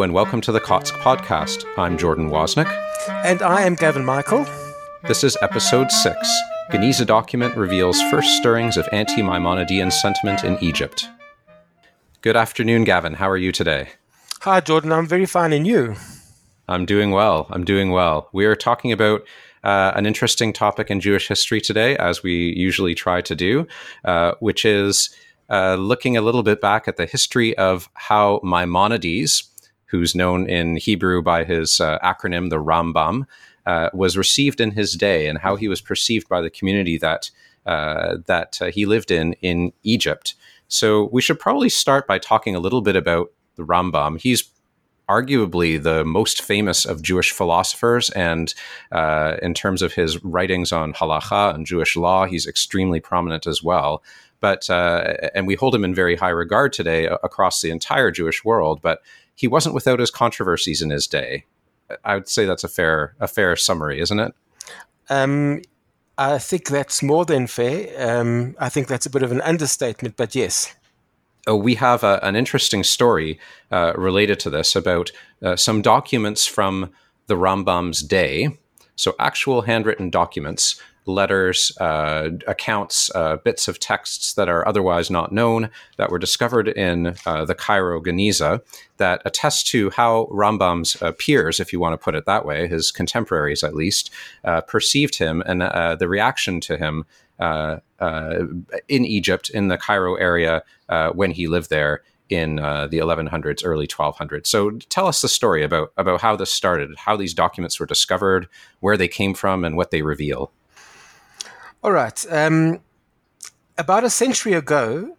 [0.00, 1.66] Hello, and welcome to the Kotzk podcast.
[1.76, 2.74] I'm Jordan Wozniak.
[3.22, 4.46] And I am Gavin Michael.
[5.06, 6.16] This is episode 6.
[6.72, 11.06] Geniza document reveals first stirrings of anti Maimonidean sentiment in Egypt.
[12.22, 13.12] Good afternoon, Gavin.
[13.12, 13.90] How are you today?
[14.40, 14.90] Hi, Jordan.
[14.90, 15.96] I'm very fine, and you?
[16.66, 17.46] I'm doing well.
[17.50, 18.30] I'm doing well.
[18.32, 19.20] We are talking about
[19.62, 23.66] uh, an interesting topic in Jewish history today, as we usually try to do,
[24.06, 25.14] uh, which is
[25.50, 29.49] uh, looking a little bit back at the history of how Maimonides,
[29.90, 33.26] who's known in Hebrew by his uh, acronym, the Rambam,
[33.66, 37.30] uh, was received in his day and how he was perceived by the community that
[37.66, 40.34] uh, that he lived in in Egypt.
[40.68, 44.20] So we should probably start by talking a little bit about the Rambam.
[44.20, 44.50] He's
[45.10, 48.10] arguably the most famous of Jewish philosophers.
[48.10, 48.54] And
[48.92, 53.60] uh, in terms of his writings on halacha and Jewish law, he's extremely prominent as
[53.60, 54.04] well.
[54.38, 58.44] But uh, and we hold him in very high regard today across the entire Jewish
[58.44, 58.80] world.
[58.80, 59.02] But
[59.40, 61.46] he wasn't without his controversies in his day.
[62.04, 64.34] I would say that's a fair a fair summary, isn't it?
[65.08, 65.62] Um,
[66.18, 67.88] I think that's more than fair.
[67.98, 70.74] Um, I think that's a bit of an understatement, but yes.
[71.46, 75.10] Oh, we have a, an interesting story uh, related to this about
[75.42, 76.90] uh, some documents from
[77.26, 78.58] the Rambam's day.
[78.94, 85.32] So, actual handwritten documents, letters, uh, accounts, uh, bits of texts that are otherwise not
[85.32, 88.60] known that were discovered in uh, the Cairo Geniza
[88.98, 92.68] that attest to how Rambam's uh, peers, if you want to put it that way,
[92.68, 94.10] his contemporaries at least,
[94.66, 97.04] perceived him and the reaction to him
[97.40, 98.44] uh, uh,
[98.88, 102.62] in Egypt, in the Cairo area, uh, when he lived there in the
[102.98, 104.46] 1100s, early 1200s.
[104.46, 108.46] So tell us the story about about how this started, how these documents were discovered,
[108.80, 110.52] where they came from, and what they reveal.
[111.82, 112.26] All right.
[112.30, 112.80] Um,
[113.78, 115.16] about a century ago,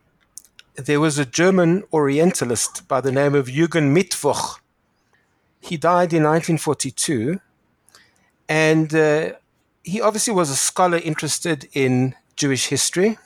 [0.75, 4.59] there was a German Orientalist by the name of Eugen Mittwoch.
[5.59, 7.39] He died in 1942,
[8.47, 9.31] and uh,
[9.83, 13.17] he obviously was a scholar interested in Jewish history.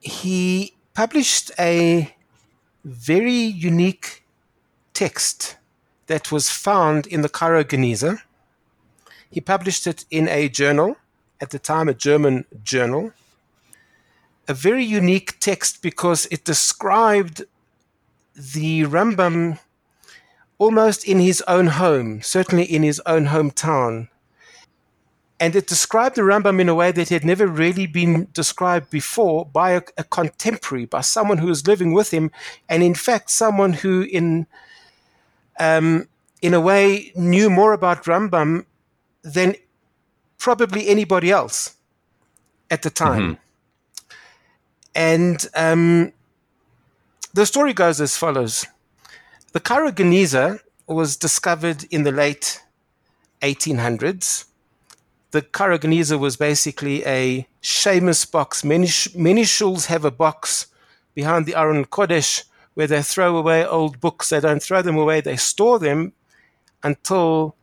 [0.00, 2.14] He published a
[2.84, 4.24] very unique
[4.94, 5.58] text
[6.06, 8.22] that was found in the Cairo Geniza.
[9.30, 10.96] He published it in a journal,
[11.40, 13.12] at the time a German journal.
[14.46, 17.44] A very unique text because it described
[18.34, 19.58] the Rambam
[20.58, 24.08] almost in his own home, certainly in his own hometown
[25.40, 29.46] and it described the Rambam in a way that had never really been described before
[29.46, 32.30] by a, a, contemporary, by someone who was living with him,
[32.68, 34.46] and in fact, someone who, in
[35.60, 36.08] um,
[36.42, 38.64] in a way, knew more about Rambam
[39.22, 39.54] than
[40.38, 41.76] probably anybody else
[42.70, 43.22] at the time.
[43.22, 44.14] Mm-hmm.
[44.94, 46.12] And um,
[47.34, 48.66] the story goes as follows:
[49.52, 52.62] The Cairo Geniza was discovered in the late
[53.42, 54.46] 1800s
[55.30, 58.64] the Cairo Geniza was basically a shemos box.
[58.64, 60.66] Many, many shuls have a box
[61.14, 62.44] behind the Aron Kodesh
[62.74, 64.30] where they throw away old books.
[64.30, 66.12] They don't throw them away, they store them
[66.82, 67.56] until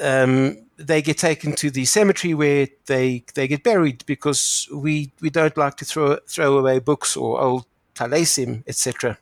[0.00, 5.30] um, they get taken to the cemetery where they, they get buried because we, we
[5.30, 9.18] don't like to throw, throw away books or old talesim, etc.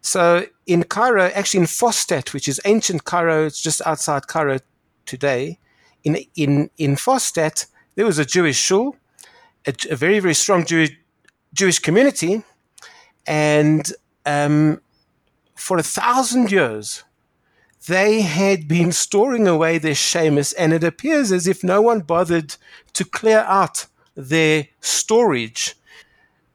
[0.00, 4.58] So in Cairo, actually in Fostat, which is ancient Cairo, it's just outside Cairo
[5.06, 5.58] today,
[6.04, 8.96] in in in Fostat, there was a Jewish shul,
[9.66, 10.92] a, a very very strong Jewish
[11.52, 12.42] Jewish community,
[13.26, 13.92] and
[14.24, 14.80] um,
[15.56, 17.04] for a thousand years,
[17.86, 22.56] they had been storing away their shemos, and it appears as if no one bothered
[22.94, 25.76] to clear out their storage,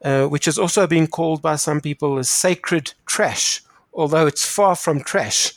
[0.04, 4.76] uh, which has also been called by some people as sacred trash, although it's far
[4.76, 5.52] from trash.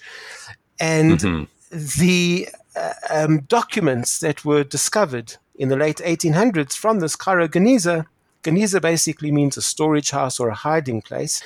[0.79, 1.99] And mm-hmm.
[1.99, 8.05] the uh, um, documents that were discovered in the late 1800s from this Cairo Geniza.
[8.43, 11.41] Geniza basically means a storage house or a hiding place.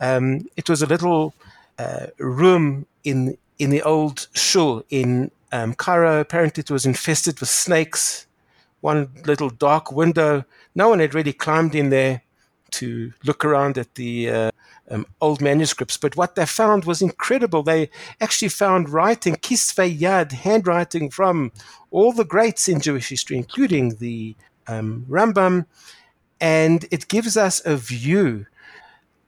[0.00, 1.34] Um, it was a little
[1.78, 6.20] uh, room in in the old shul in um, Cairo.
[6.20, 8.26] Apparently, it was infested with snakes.
[8.80, 10.44] One little dark window.
[10.74, 12.22] No one had really climbed in there
[12.70, 14.50] to look around at the uh,
[14.90, 15.96] um, old manuscripts.
[15.96, 17.62] But what they found was incredible.
[17.62, 17.90] They
[18.20, 21.52] actually found writing, kisvei yad, handwriting from
[21.90, 25.66] all the greats in Jewish history, including the um, Rambam.
[26.40, 28.46] And it gives us a view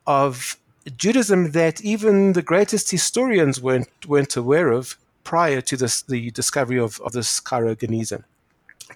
[0.07, 0.57] of
[0.97, 6.79] Judaism that even the greatest historians weren't, weren't aware of prior to this, the discovery
[6.79, 8.25] of, of this Cairo Geniza.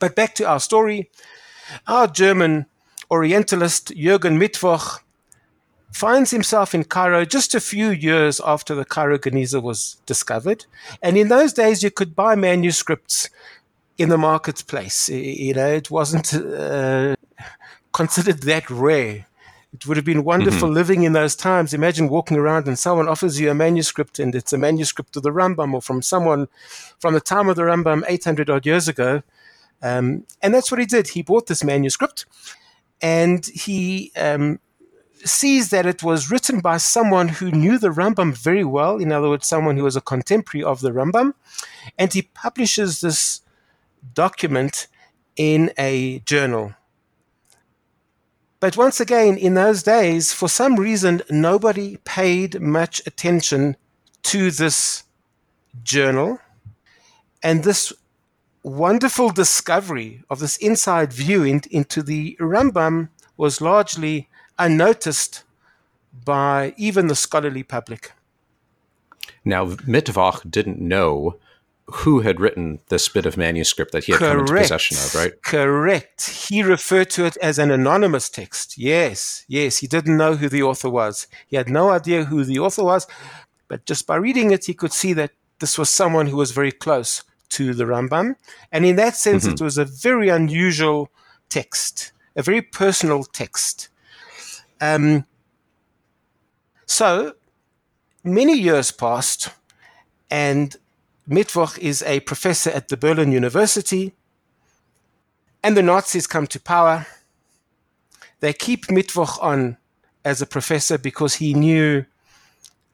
[0.01, 1.11] But back to our story.
[1.87, 2.67] Our German
[3.11, 5.01] Orientalist Eugen Mittwoch
[5.93, 10.67] finds himself in Cairo just a few years after the Cairo Geniza was discovered.
[11.01, 13.31] And in those days, you could buy manuscripts
[13.97, 15.09] in the marketplace.
[15.09, 17.15] You know, it wasn't uh,
[17.93, 19.27] considered that rare.
[19.75, 20.75] It would have been wonderful mm-hmm.
[20.75, 21.75] living in those times.
[21.75, 25.33] Imagine walking around and someone offers you a manuscript and it's a manuscript of the
[25.33, 26.47] Rambam or from someone
[27.01, 29.23] from the time of the Rambam 800 odd years ago.
[29.83, 31.09] Um, and that's what he did.
[31.09, 32.25] He bought this manuscript
[33.03, 34.61] and he um,
[35.25, 39.29] sees that it was written by someone who knew the Rambam very well, in other
[39.29, 41.35] words, someone who was a contemporary of the Rambam,
[41.99, 43.41] and he publishes this
[44.15, 44.87] document
[45.37, 46.75] in a journal.
[48.65, 53.77] But once again, in those days, for some reason, nobody paid much attention
[54.23, 55.05] to this
[55.83, 56.39] journal.
[57.43, 57.93] And this
[58.63, 65.45] wonderful discovery of this inside view in, into the Rambam was largely unnoticed
[66.25, 68.13] by even the scholarly public.
[69.45, 71.37] Now, Mittwoch didn't know
[71.87, 74.33] who had written this bit of manuscript that he had Correct.
[74.33, 75.43] come into possession of, right?
[75.43, 76.31] Correct.
[76.49, 78.79] He referred to it as an anonymous text.
[78.79, 79.79] Yes, yes.
[79.79, 81.27] He didn't know who the author was.
[81.47, 83.07] He had no idea who the author was,
[83.69, 86.73] but just by reading it, he could see that this was someone who was very
[86.73, 88.37] close to the Rambam.
[88.73, 89.55] And in that sense, mm-hmm.
[89.55, 91.11] it was a very unusual
[91.51, 93.89] text, a very personal text.
[94.81, 95.27] Um,
[96.87, 97.35] so
[98.23, 99.51] many years passed,
[100.31, 100.77] and
[101.29, 104.15] Mittwoch is a professor at the Berlin University,
[105.63, 107.07] and the Nazis come to power.
[108.41, 109.79] They keep Mittwoch on
[110.25, 112.05] as a professor because he knew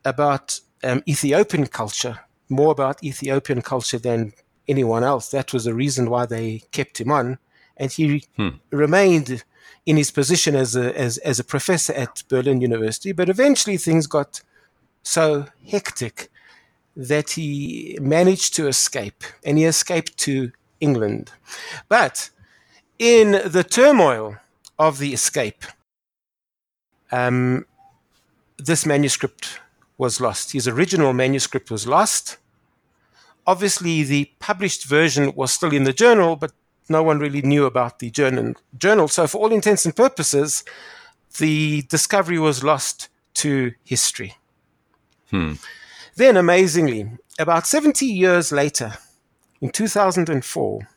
[0.05, 4.33] about um, Ethiopian culture, more about Ethiopian culture than
[4.69, 5.31] anyone else.
[5.31, 7.39] That was the reason why they kept him on.
[7.77, 8.51] And he hmm.
[8.71, 9.43] remained
[9.87, 13.13] in his position as a, as, as a professor at Berlin University.
[13.13, 14.43] But eventually things got
[15.03, 16.31] so hectic
[16.97, 21.31] that he managed to escape, and he escaped to England.
[21.89, 22.31] But
[22.99, 24.37] in the turmoil
[24.79, 25.65] of the escape,
[27.13, 27.67] um,
[28.59, 29.61] this manuscript
[29.99, 30.53] was lost.
[30.53, 32.39] His original manuscript was lost.
[33.47, 36.53] Obviously, the published version was still in the journal, but
[36.89, 38.55] no one really knew about the journal.
[38.77, 39.09] journal.
[39.09, 40.65] So, for all intents and purposes,
[41.39, 44.35] the discovery was lost to history.
[45.31, 45.55] Hmm.
[46.17, 48.95] Then, amazingly, about 70 years later,
[49.61, 50.89] in 2004,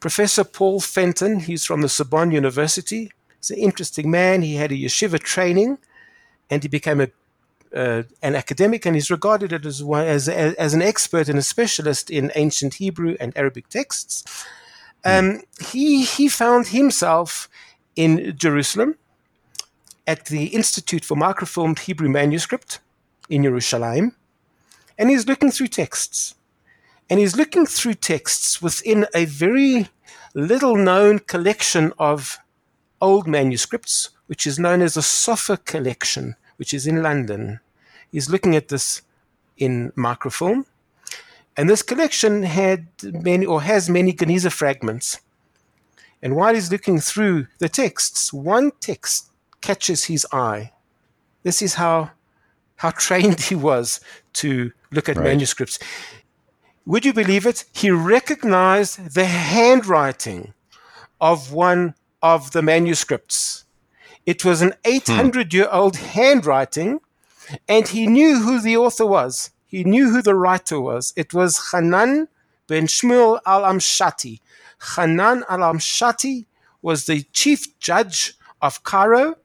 [0.00, 4.42] Professor Paul Fenton, he's from the Sorbonne University, he's an interesting man.
[4.42, 5.78] He had a yeshiva training
[6.50, 7.08] and he became a,
[7.74, 12.30] uh, an academic and he's regarded as, as, as an expert and a specialist in
[12.34, 14.46] ancient Hebrew and Arabic texts.
[15.04, 17.48] Um, he, he found himself
[17.96, 18.96] in Jerusalem
[20.06, 22.80] at the Institute for Microfilmed Hebrew Manuscript
[23.28, 24.14] in Jerusalem,
[24.98, 26.34] and he's looking through texts.
[27.08, 29.88] And he's looking through texts within a very
[30.34, 32.38] little known collection of
[33.00, 37.60] old manuscripts, which is known as the Sofer Collection, which is in London.
[38.12, 39.02] He's looking at this
[39.56, 40.66] in microfilm.
[41.56, 45.20] And this collection had many or has many Geniza fragments.
[46.22, 49.30] And while he's looking through the texts, one text
[49.60, 50.72] catches his eye.
[51.42, 52.10] This is how
[52.76, 54.00] how trained he was
[54.34, 55.24] to look at right.
[55.24, 55.78] manuscripts.
[56.86, 57.64] Would you believe it?
[57.72, 60.54] He recognized the handwriting
[61.20, 63.64] of one of the manuscripts.
[64.24, 67.00] It was an 800 year old handwriting,
[67.68, 69.50] and he knew who the author was.
[69.66, 71.12] He knew who the writer was.
[71.16, 72.28] It was Hanan
[72.66, 74.40] ben Shmuel al Amshati.
[74.96, 76.46] Hanan al Amshati
[76.80, 79.36] was the chief judge of Cairo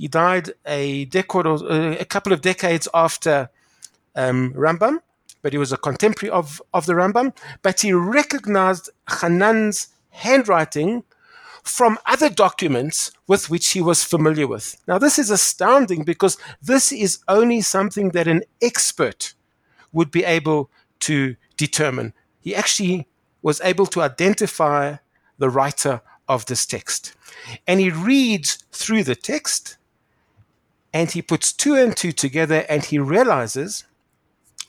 [0.00, 3.50] he died a decade or uh, a couple of decades after
[4.16, 4.98] um, Rambam,
[5.42, 7.36] but he was a contemporary of, of the Rambam.
[7.62, 11.04] But he recognized Hanan's handwriting
[11.62, 14.76] from other documents with which he was familiar with.
[14.86, 19.34] Now, this is astounding because this is only something that an expert
[19.92, 22.12] would be able to determine.
[22.40, 23.06] He actually
[23.42, 24.96] was able to identify
[25.38, 27.14] the writer of this text.
[27.66, 29.76] And he reads through the text
[30.92, 33.84] and he puts two and two together and he realizes,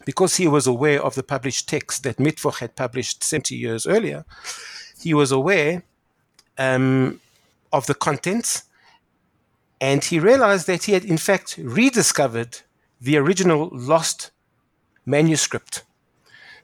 [0.05, 4.25] because he was aware of the published text that Mittwoch had published 70 years earlier,
[5.01, 5.83] he was aware
[6.57, 7.19] um,
[7.71, 8.63] of the contents
[9.79, 12.59] and he realized that he had, in fact, rediscovered
[13.01, 14.29] the original lost
[15.05, 15.83] manuscript.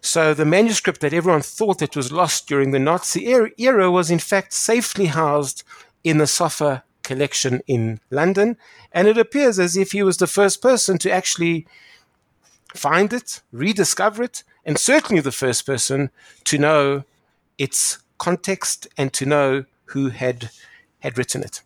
[0.02, 3.28] So the manuscript that everyone thought that was lost during the Nazi
[3.58, 5.64] era was, in fact, safely housed
[6.04, 8.58] in the Sofer collection in London,
[8.92, 11.66] and it appears as if he was the first person to actually
[12.76, 16.10] find it, rediscover it, and certainly the first person
[16.46, 17.04] to know
[17.58, 20.50] its context and to know who had
[21.00, 21.62] had written it.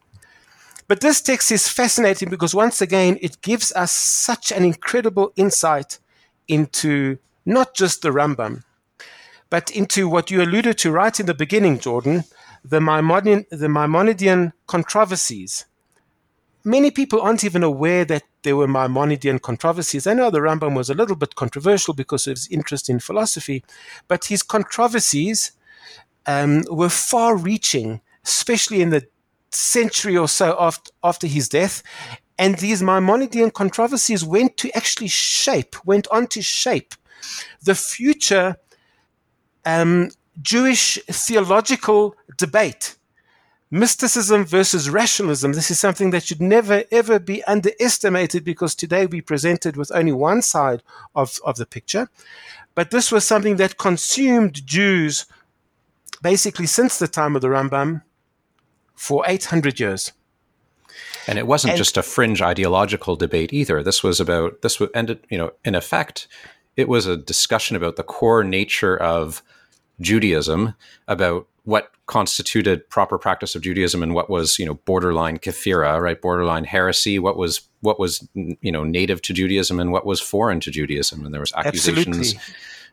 [0.88, 6.00] But this text is fascinating because once again it gives us such an incredible insight
[6.48, 8.64] into not just the Rambam,
[9.50, 12.26] but into what you alluded to right in the beginning, Jordan,
[12.64, 15.66] the, Maimonidean, the Maimonidean controversies.
[16.64, 20.06] Many people aren't even aware that there were Maimonidean controversies.
[20.06, 23.64] I know the Rambam was a little bit controversial because of his interest in philosophy,
[24.08, 25.54] but his controversies
[26.28, 29.08] um, were far reaching, especially in the
[29.50, 31.82] century or so after, after his death.
[32.38, 36.94] And these Maimonidean controversies went to actually shape, went on to shape
[37.64, 38.58] the future
[39.66, 40.10] um,
[40.42, 42.98] Jewish theological debate.
[43.74, 45.54] Mysticism versus rationalism.
[45.54, 50.12] This is something that should never, ever be underestimated because today we presented with only
[50.12, 50.84] one side
[51.16, 52.10] of, of the picture.
[52.76, 55.26] But this was something that consumed Jews
[56.22, 58.04] basically since the time of the Rambam
[58.94, 60.12] for 800 years.
[61.26, 63.82] And it wasn't and, just a fringe ideological debate either.
[63.82, 66.28] This was about, this would ended, you know, in effect,
[66.76, 69.42] it was a discussion about the core nature of
[70.02, 70.74] Judaism,
[71.08, 76.20] about what constituted proper practice of Judaism and what was, you know, borderline kafira, right,
[76.20, 80.60] borderline heresy, what was what was you know native to Judaism and what was foreign
[80.62, 82.36] to Judaism, and there was accusations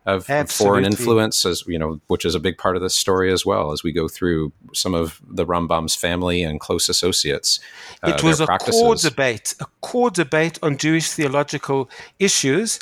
[0.07, 3.33] of, of, foreign influence, as you know, which is a big part of this story
[3.33, 3.73] as well.
[3.73, 7.61] As we go through some of the Rambam's family and close associates,
[8.03, 8.81] uh, it was a practices.
[8.81, 12.79] core debate, a core debate on Jewish theological issues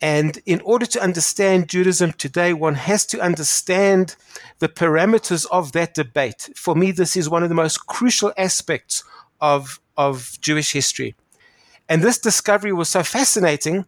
[0.00, 4.16] and in order to understand Judaism today, one has to understand
[4.58, 6.50] the parameters of that debate.
[6.54, 9.04] For me, this is one of the most crucial aspects
[9.40, 11.14] of, of Jewish history.
[11.88, 13.86] And this discovery was so fascinating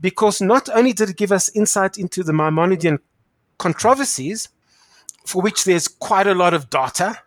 [0.00, 2.98] because not only did it give us insight into the Maimonidean
[3.58, 4.48] controversies,
[5.24, 7.18] for which there's quite a lot of data,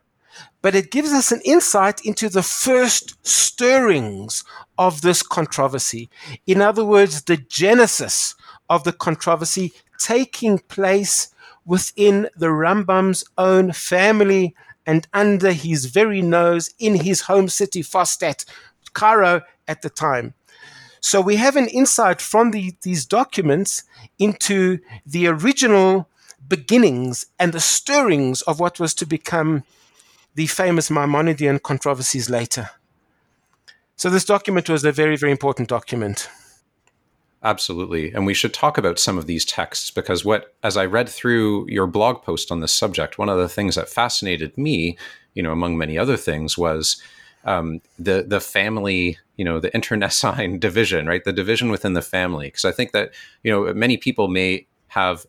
[0.66, 4.44] but it gives us an insight into the first stirrings
[4.80, 6.10] of this controversy.
[6.48, 8.34] In other words, the genesis
[8.68, 11.32] of the controversy taking place
[11.66, 14.56] within the Rambam's own family
[14.88, 18.44] and under his very nose in his home city, Fostat,
[18.94, 20.34] Cairo at the time.
[21.00, 23.84] So we have an insight from the, these documents
[24.18, 26.10] into the original
[26.48, 29.64] beginnings and the stirrings of what was to become
[30.36, 32.70] the famous Maimonidean controversies later.
[33.96, 36.30] So this document was a very, very important document.
[37.44, 38.12] Absolutely.
[38.12, 41.70] And we should talk about some of these texts because what as I read through
[41.70, 44.98] your blog post on this subject, one of the things that fascinated me,
[45.36, 47.00] you know, among many other things, was
[47.46, 51.24] um, the the family, you know, the internecine division, right?
[51.24, 52.48] The division within the family.
[52.48, 53.12] Because I think that,
[53.44, 55.28] you know, many people may have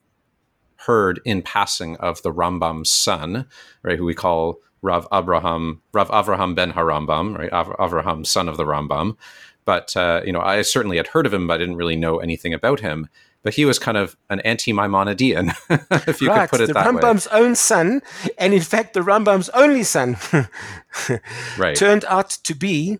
[0.77, 3.47] heard in passing of the Rambam's son,
[3.83, 7.53] right, who we call Rav Abraham, Rav Avraham ben Harambam, right?
[7.53, 9.17] Av- Avraham, son of the Rambam.
[9.65, 12.19] But uh, you know, I certainly had heard of him, but I didn't really know
[12.19, 13.09] anything about him.
[13.43, 15.55] But he was kind of an anti-Maimonidean,
[16.09, 17.39] if you right, could put it the that Rambam's way.
[17.39, 18.03] own son,
[18.39, 20.17] and in fact, the Rambam's only son,
[21.59, 21.77] right.
[21.77, 22.99] turned out to be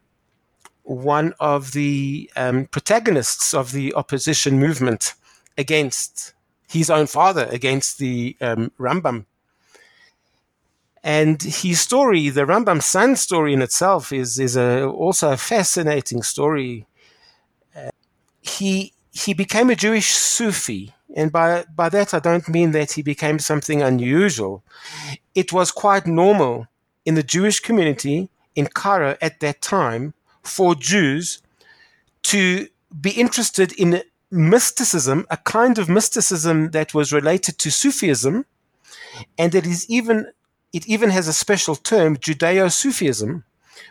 [0.85, 5.15] one of the um, protagonists of the opposition movement
[5.59, 6.33] against
[6.69, 9.25] his own father, against the um, Rambam.
[11.07, 16.25] And his story, the Rambam son story in itself, is is a, also a fascinating
[16.25, 16.85] story.
[17.77, 17.91] Uh,
[18.41, 23.03] he he became a Jewish Sufi, and by by that I don't mean that he
[23.03, 24.65] became something unusual.
[25.33, 26.67] It was quite normal
[27.05, 31.41] in the Jewish community in Cairo at that time for Jews
[32.23, 32.67] to
[33.01, 38.45] be interested in mysticism, a kind of mysticism that was related to Sufism,
[39.39, 40.33] and that is even
[40.73, 43.45] it even has a special term, Judeo Sufism,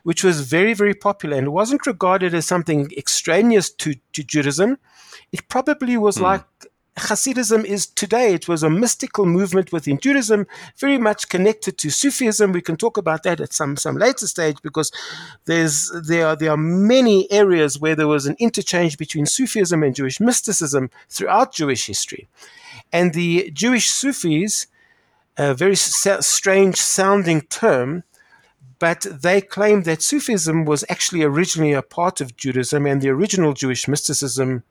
[0.03, 4.77] which was very, very popular and wasn't regarded as something extraneous to, to Judaism.
[5.31, 6.23] It probably was mm.
[6.23, 6.43] like
[6.97, 8.33] Hasidism is today.
[8.33, 12.53] It was a mystical movement within Judaism, very much connected to Sufism.
[12.53, 14.93] We can talk about that at some, some later stage because
[15.43, 19.93] there's there are there are many areas where there was an interchange between Sufism and
[19.93, 22.29] Jewish mysticism throughout Jewish history.
[22.93, 24.67] And the Jewish Sufis
[25.37, 28.03] a very strange sounding term,
[28.79, 33.53] but they claim that Sufism was actually originally a part of Judaism and the original
[33.53, 34.63] Jewish mysticism,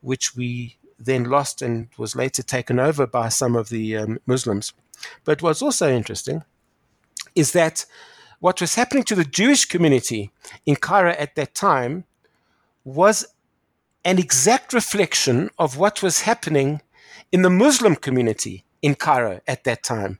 [0.00, 4.72] which we then lost and was later taken over by some of the um, Muslims.
[5.24, 6.44] But what's also interesting
[7.34, 7.84] is that
[8.40, 10.30] what was happening to the Jewish community
[10.66, 12.04] in Cairo at that time
[12.84, 13.26] was
[14.04, 16.82] an exact reflection of what was happening
[17.30, 20.18] in the Muslim community in Cairo at that time.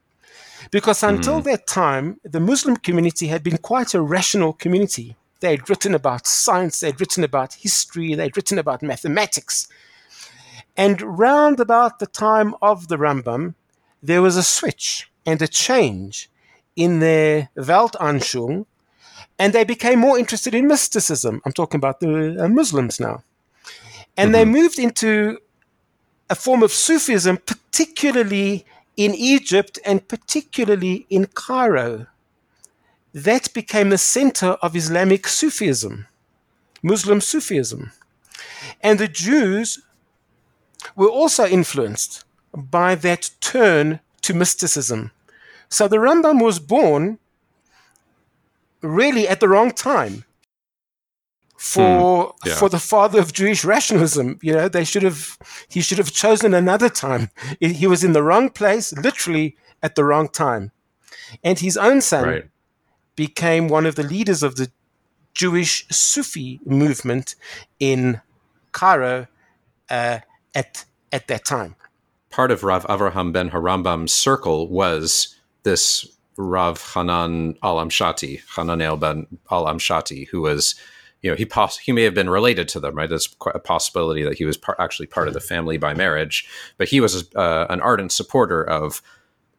[0.70, 1.44] Because until mm.
[1.44, 5.16] that time, the Muslim community had been quite a rational community.
[5.40, 9.66] They had written about science, they had written about history, they had written about mathematics.
[10.76, 13.54] And round about the time of the Rambam,
[14.02, 16.30] there was a switch and a change
[16.76, 18.66] in their Weltanschauung,
[19.38, 21.42] and they became more interested in mysticism.
[21.44, 23.22] I'm talking about the uh, Muslims now.
[24.16, 24.32] And mm-hmm.
[24.32, 25.38] they moved into
[26.30, 28.64] a form of Sufism, particularly
[28.96, 32.06] in Egypt and particularly in Cairo.
[33.12, 36.06] That became the center of Islamic Sufism,
[36.82, 37.92] Muslim Sufism.
[38.82, 39.82] And the Jews
[40.96, 42.24] were also influenced
[42.54, 45.10] by that turn to mysticism.
[45.68, 47.18] So the Rambam was born
[48.80, 50.24] really at the wrong time
[51.62, 51.80] for
[52.26, 52.54] mm, yeah.
[52.56, 54.36] for the father of Jewish rationalism.
[54.42, 55.38] You know, they should have
[55.68, 57.30] he should have chosen another time.
[57.60, 60.72] He was in the wrong place, literally at the wrong time.
[61.44, 62.44] And his own son right.
[63.14, 64.72] became one of the leaders of the
[65.34, 67.36] Jewish Sufi movement
[67.78, 68.20] in
[68.72, 69.28] Cairo
[69.88, 70.18] uh,
[70.56, 71.76] at at that time.
[72.28, 79.26] Part of Rav Avraham ben Harambam's circle was this Rav Hanan al Amshati, Hananel ben
[79.48, 80.74] al Amshati, who was
[81.22, 83.08] you know he poss- he may have been related to them right?
[83.08, 86.88] There's a possibility that he was par- actually part of the family by marriage but
[86.88, 89.02] he was uh, an ardent supporter of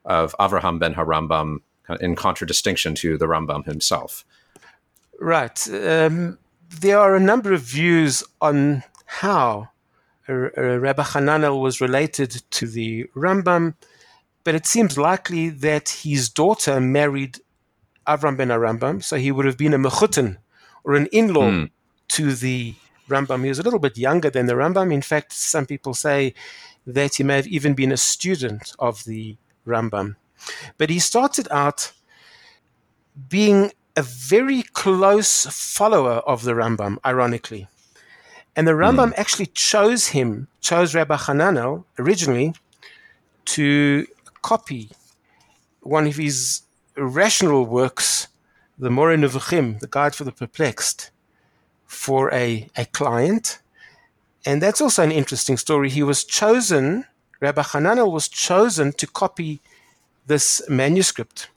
[0.05, 1.59] of Avraham ben Harambam
[1.99, 4.25] in contradistinction to the Rambam himself.
[5.19, 6.37] Right um,
[6.69, 9.69] there are a number of views on how
[10.27, 13.75] Rabbi Hananel was related to the Rambam
[14.43, 17.39] but it seems likely that his daughter married
[18.05, 20.37] Avram ben Harambam, so he would have been a mechutin
[20.83, 21.69] or an in law mm.
[22.09, 22.75] to the
[23.09, 23.43] Rambam.
[23.43, 24.93] He was a little bit younger than the Rambam.
[24.93, 26.33] In fact, some people say
[26.85, 30.15] that he may have even been a student of the Rambam.
[30.77, 31.93] But he started out
[33.29, 37.67] being a very close follower of the Rambam, ironically.
[38.55, 39.17] And the Rambam mm.
[39.17, 42.53] actually chose him, chose Rabbi Hananel originally
[43.45, 44.05] to
[44.41, 44.89] copy
[45.81, 46.61] one of his
[46.95, 48.27] rational works
[48.77, 51.11] the Moreh Nevuchim, the Guide for the Perplexed,
[51.85, 53.59] for a, a client.
[54.45, 55.89] And that's also an interesting story.
[55.89, 57.05] He was chosen,
[57.39, 59.61] Rabbi Hananel was chosen to copy
[60.25, 61.49] this manuscript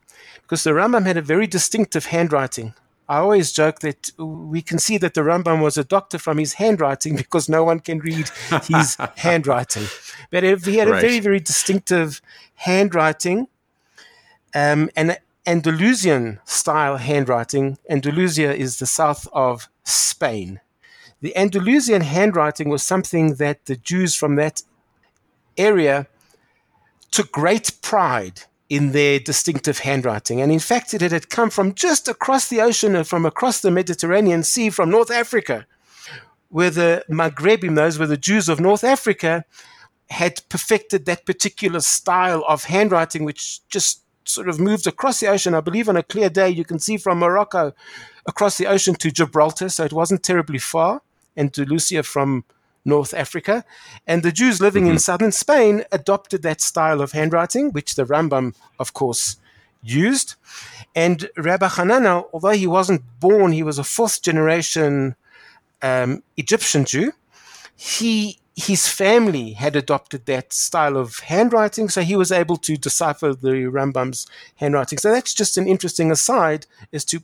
[0.43, 2.75] because the Rambam had a very distinctive handwriting.
[3.09, 6.55] I always joke that we can see that the Rambam was a doctor from his
[6.55, 8.31] handwriting because no one can read
[8.65, 9.87] his handwriting.
[10.31, 11.01] But he had a right.
[11.01, 12.21] very, very distinctive
[12.55, 13.49] handwriting.
[14.55, 17.79] Um, and Andalusian style handwriting.
[17.89, 20.61] Andalusia is the south of Spain.
[21.21, 24.63] The Andalusian handwriting was something that the Jews from that
[25.57, 26.09] area
[27.11, 30.41] took great pride in their distinctive handwriting.
[30.41, 33.71] And in fact, it had come from just across the ocean and from across the
[33.71, 35.67] Mediterranean Sea from North Africa,
[36.49, 39.45] where the Maghrebim, those were the Jews of North Africa,
[40.11, 45.55] had perfected that particular style of handwriting, which just sort of moved across the ocean.
[45.55, 47.73] I believe on a clear day, you can see from Morocco
[48.27, 51.03] across the ocean to Gibraltar, so it wasn't terribly far,
[51.37, 52.45] Andalusia from
[52.85, 53.65] North Africa.
[54.07, 54.93] And the Jews living mm-hmm.
[54.93, 59.37] in southern Spain adopted that style of handwriting, which the Rambam, of course,
[59.83, 60.35] used.
[60.95, 65.17] And Rabbi Hanana, although he wasn't born, he was a fourth generation
[65.83, 67.13] um, Egyptian Jew.
[67.77, 73.35] He his family had adopted that style of handwriting, so he was able to decipher
[73.35, 74.97] the Rambam's handwriting.
[74.97, 77.23] So that's just an interesting aside as to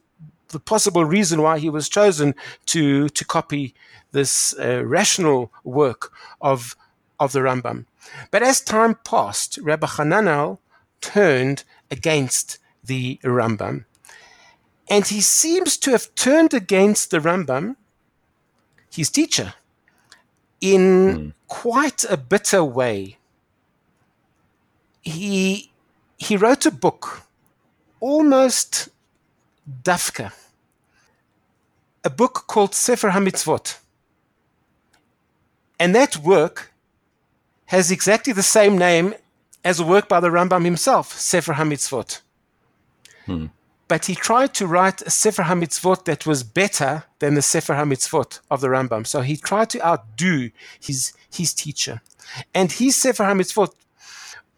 [0.49, 2.35] the possible reason why he was chosen
[2.67, 3.75] to to copy
[4.13, 6.77] this uh, rational work of
[7.19, 7.87] of the Rambam.
[8.31, 10.59] But as time passed, Rabbi Hananel
[11.01, 13.87] turned against the Rambam,
[14.91, 17.77] and he seems to have turned against the Rambam,
[18.91, 19.55] his teacher
[20.63, 21.33] in mm.
[21.49, 23.19] quite a bitter way.
[25.03, 25.71] He
[26.17, 27.23] he wrote a book,
[28.01, 28.89] almost
[29.83, 30.33] dafka,
[32.05, 33.79] a book called Sefer HaMitzvot.
[35.79, 36.73] And that work
[37.67, 39.15] has exactly the same name
[39.65, 42.21] as a work by the Rambam himself, Sefer HaMitzvot.
[43.27, 43.47] Hmm
[43.93, 48.41] but he tried to write a Sefer HaMitzvot that was better than the Sefer HaMitzvot
[48.51, 49.07] of the Rambam.
[49.07, 50.51] So he tried to outdo
[50.81, 52.01] his, his teacher.
[52.55, 53.75] And his Sefer HaMitzvot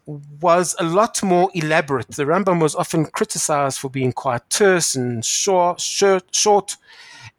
[0.05, 2.07] was a lot more elaborate.
[2.07, 6.77] The Rambam was often criticized for being quite terse and short, short, short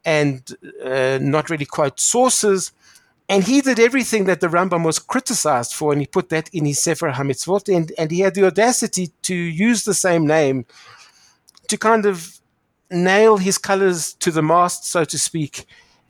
[0.04, 0.42] and
[0.84, 2.72] uh, not really quite sources.
[3.26, 6.66] And he did everything that the Rambam was criticized for, and he put that in
[6.66, 10.66] his Sefer HaMitzvot, and, and he had the audacity to use the same name
[11.68, 12.40] to kind of
[12.90, 15.66] nail his colors to the mast, so to speak.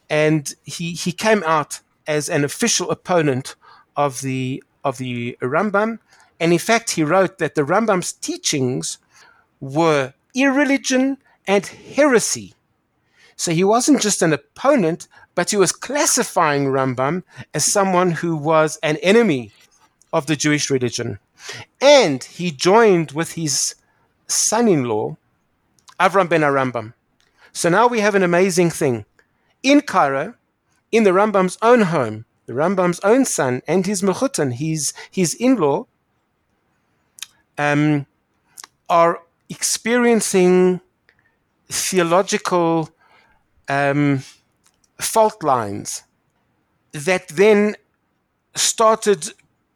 [0.09, 3.57] And he, he came out as an official opponent
[3.97, 5.99] of the of the Rambam.
[6.39, 8.99] And in fact, he wrote that the Rambam's teachings
[9.59, 12.55] were irreligion and heresy.
[13.35, 18.79] So he wasn't just an opponent, but he was classifying Rambam as someone who was
[18.83, 19.51] an enemy
[20.13, 21.19] of the Jewish religion.
[21.81, 23.75] And he joined with his
[24.27, 25.17] son in law,
[25.99, 26.93] Avram ben Arambam.
[27.53, 29.05] So now we have an amazing thing.
[29.63, 30.35] In Cairo,
[30.93, 35.57] in the Rambam's own home, the Rambam's own son and his mechutan, his, his in
[35.57, 35.87] law,
[37.59, 38.07] um,
[38.89, 40.81] are experiencing
[41.69, 42.91] theological
[43.69, 44.23] um,
[44.99, 46.05] fault lines
[46.93, 47.77] that then
[48.55, 49.33] started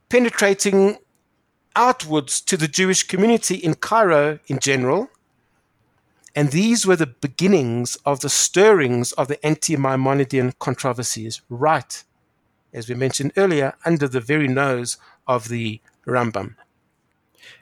[0.09, 0.99] penetrating
[1.77, 5.09] outwards to the Jewish community in Cairo in general.
[6.35, 12.05] And these were the beginnings of the stirrings of the anti Maimonidean controversies, right
[12.73, 16.55] as we mentioned earlier, under the very nose of the Rambam.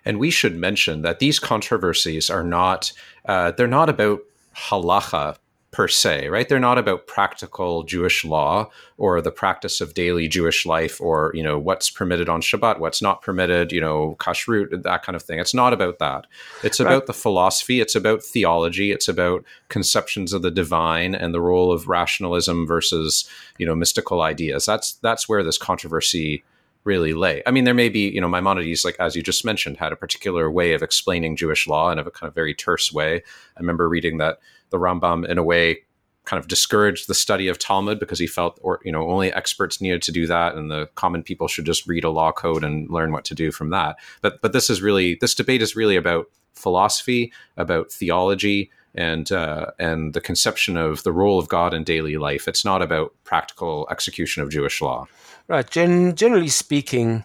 [0.05, 2.93] And we should mention that these controversies are not,
[3.25, 4.21] uh, they're not about
[4.57, 5.37] halacha
[5.71, 6.49] per se, right?
[6.49, 11.43] They're not about practical Jewish law or the practice of daily Jewish life or, you
[11.43, 15.39] know, what's permitted on Shabbat, what's not permitted, you know, kashrut, that kind of thing.
[15.39, 16.27] It's not about that.
[16.63, 17.07] It's about right.
[17.07, 21.87] the philosophy, it's about theology, it's about conceptions of the divine and the role of
[21.87, 23.29] rationalism versus,
[23.59, 24.65] you know, mystical ideas.
[24.65, 26.45] That's that's where this controversy
[26.85, 27.43] really lay.
[27.47, 29.97] I mean, there may be, you know, Maimonides, like as you just mentioned, had a
[29.97, 33.17] particular way of explaining Jewish law in a kind of very terse way.
[33.57, 34.39] I remember reading that
[34.71, 35.79] the Rambam, in a way,
[36.25, 39.81] kind of discouraged the study of Talmud because he felt, or you know, only experts
[39.81, 42.91] needed to do that, and the common people should just read a law code and
[42.91, 43.97] learn what to do from that.
[44.21, 49.71] But but this is really this debate is really about philosophy, about theology, and uh,
[49.79, 52.47] and the conception of the role of God in daily life.
[52.47, 55.07] It's not about practical execution of Jewish law.
[55.47, 55.69] Right.
[55.71, 57.25] Gen- generally speaking,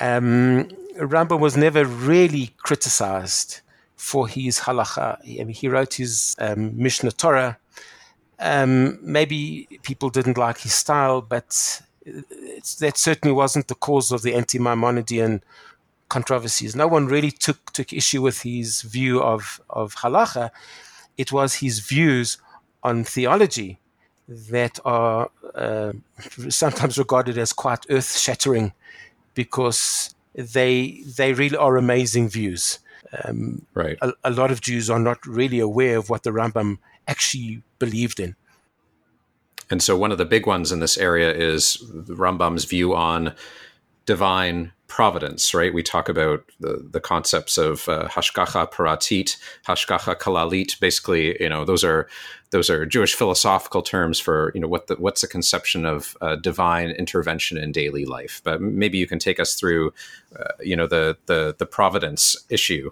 [0.00, 3.60] um, Rambam was never really criticized
[4.02, 5.16] for his halacha.
[5.40, 7.56] I mean, he wrote his um, Mishnah Torah.
[8.40, 11.80] Um, maybe people didn't like his style, but
[12.80, 15.40] that certainly wasn't the cause of the anti-Maimonidean
[16.08, 16.74] controversies.
[16.74, 20.50] No one really took took issue with his view of of halacha.
[21.16, 22.38] It was his views
[22.82, 23.78] on theology
[24.26, 25.92] that are uh,
[26.48, 28.72] sometimes regarded as quite earth-shattering
[29.34, 32.80] because they they really are amazing views.
[33.24, 33.98] Um, right.
[34.00, 38.18] A, a, lot of Jews are not really aware of what the Rambam actually believed
[38.20, 38.36] in.
[39.70, 43.34] And so, one of the big ones in this area is the Rambam's view on
[44.06, 45.72] divine providence, right?
[45.72, 50.78] We talk about the, the concepts of uh, hashgacha paratit, hashgacha kalalit.
[50.80, 52.08] Basically, you know, those are
[52.50, 56.36] those are Jewish philosophical terms for you know what the, what's the conception of uh,
[56.36, 58.42] divine intervention in daily life.
[58.44, 59.94] But maybe you can take us through,
[60.38, 62.90] uh, you know, the the the providence issue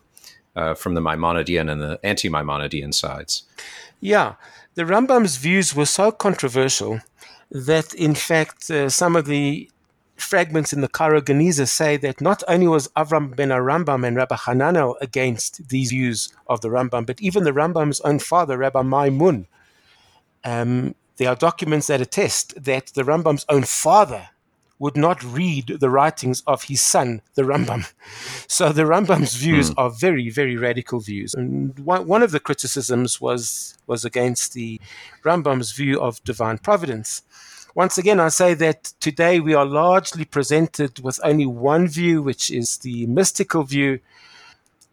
[0.56, 3.44] uh, from the Maimonidean and the anti-Maimonidean sides.
[4.00, 4.34] Yeah,
[4.74, 7.00] the Rambam's views were so controversial
[7.50, 9.68] that, in fact, uh, some of the
[10.16, 14.36] fragments in the Cairo Geniza say that not only was Avram ben Arambam and Rabbi
[14.36, 19.46] Hananel against these views of the Rambam, but even the Rambam's own father, Rabbi Maimun.
[20.44, 24.29] Um, there are documents that attest that the Rambam's own father
[24.80, 27.92] would not read the writings of his son, the Rambam.
[28.48, 29.74] So the Rambam's views mm.
[29.76, 31.34] are very, very radical views.
[31.34, 34.80] And one, one of the criticisms was was against the
[35.24, 37.22] Rambam's view of divine providence.
[37.74, 42.50] Once again, I say that today we are largely presented with only one view, which
[42.50, 44.00] is the mystical view,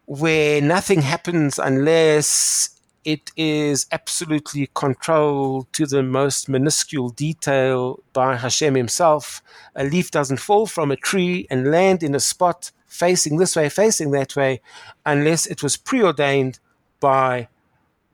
[0.04, 2.77] where nothing happens unless
[3.08, 9.42] it is absolutely controlled to the most minuscule detail by Hashem himself.
[9.74, 13.70] A leaf doesn't fall from a tree and land in a spot facing this way,
[13.70, 14.60] facing that way,
[15.06, 16.58] unless it was preordained
[17.00, 17.48] by,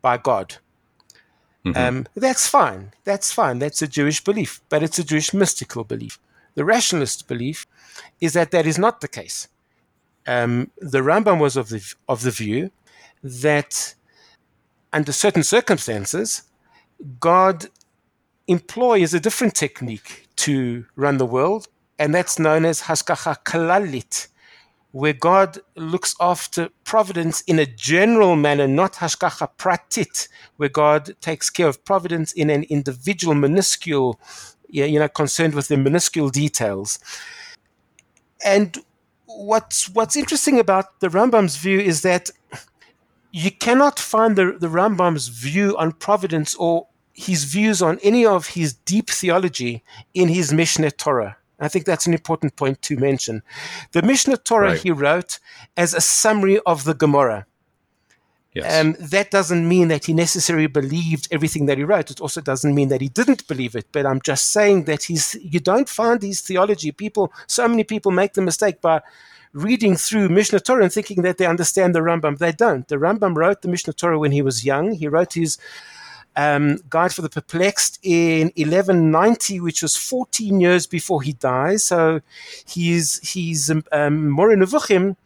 [0.00, 0.59] by God.
[1.64, 1.76] Mm-hmm.
[1.76, 2.92] Um, that's fine.
[3.02, 3.59] That's fine.
[3.59, 6.20] That's a Jewish belief, but it's a Jewish mystical belief.
[6.54, 7.66] The rationalist belief
[8.20, 9.48] is that that is not the case.
[10.24, 12.70] Um, the Rambam was of the of the view
[13.24, 13.96] that
[14.94, 16.44] under certain circumstances,
[17.18, 17.66] God
[18.46, 21.66] employs a different technique to run the world,
[21.98, 24.28] and that's known as hashgacha kalalit,
[24.92, 30.28] where God looks after providence in a general manner, not hashgacha pratit,
[30.59, 34.20] where God takes care of providence in an individual, minuscule,
[34.68, 37.00] you know, concerned with the minuscule details.
[38.44, 38.78] And
[39.26, 42.30] what's what's interesting about the Rambam's view is that
[43.37, 48.47] you cannot find the, the Rambam's view on providence or his views on any of
[48.47, 49.83] his deep theology
[50.14, 51.37] in his Mishneh Torah.
[51.59, 53.42] I think that's an important point to mention.
[53.90, 54.81] The Mishneh Torah right.
[54.81, 55.40] he wrote
[55.77, 57.47] as a summary of the Gemara.
[58.53, 58.81] Yes.
[58.81, 62.12] Um, that doesn't mean that he necessarily believed everything that he wrote.
[62.12, 63.87] It also doesn't mean that he didn't believe it.
[63.90, 65.35] But I'm just saying that he's.
[65.42, 66.92] You don't find his theology.
[66.92, 69.03] People, so many people make the mistake by
[69.54, 72.36] reading through Mishneh Torah and thinking that they understand the Rambam.
[72.38, 72.86] They don't.
[72.88, 74.92] The Rambam wrote the Mishneh Torah when he was young.
[74.92, 75.56] He wrote his
[76.36, 81.84] um, Guide for the Perplexed in 1190, which was 14 years before he dies.
[81.84, 82.20] So
[82.66, 85.16] his his um, um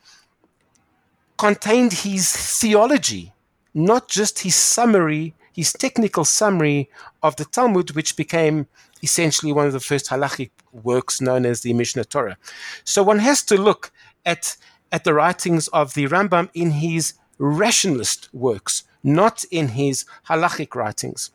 [1.39, 3.33] contained his theology,
[3.73, 6.91] not just his summary, his technical summary
[7.23, 8.67] of the Talmud, which became
[9.03, 12.37] essentially one of the first halachic works known as the Mishneh Torah.
[12.85, 13.93] So one has to look
[14.29, 14.57] at
[14.93, 21.31] at the writings of the Rambam in his rationalist works, not in his halachic writings.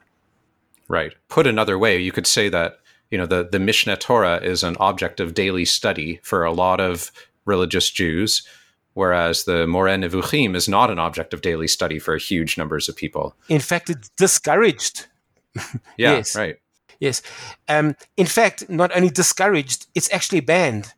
[0.87, 1.13] Right.
[1.29, 2.79] Put another way, you could say that
[3.09, 6.79] you know the the Mishneh Torah is an object of daily study for a lot
[6.79, 7.11] of
[7.45, 8.47] religious Jews,
[8.93, 12.95] whereas the Moreh Nevuchim is not an object of daily study for huge numbers of
[12.95, 13.35] people.
[13.49, 15.07] In fact, it's discouraged.
[15.97, 16.35] yeah, yes.
[16.35, 16.57] right.
[16.99, 17.21] Yes.
[17.67, 20.93] Um, in fact, not only discouraged, it's actually banned.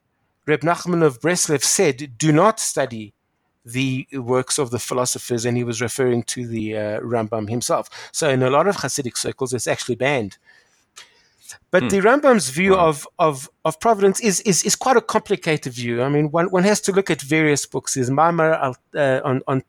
[0.48, 3.14] Reb Nachman of Breslev said, do not study
[3.66, 7.90] the works of the philosophers, and he was referring to the uh, Rambam himself.
[8.12, 10.38] So, in a lot of Hasidic circles, it's actually banned.
[11.72, 11.90] But hmm.
[11.90, 12.88] the Rambam's view wow.
[12.88, 16.02] of, of, of providence is, is, is quite a complicated view.
[16.02, 17.96] I mean, one, one has to look at various books.
[17.96, 19.64] His Mamar uh, on, on